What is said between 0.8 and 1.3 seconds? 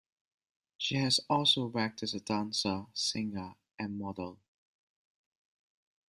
has